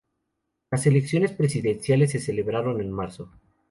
[0.71, 3.29] Las elecciones presidenciales se celebraron en marzo.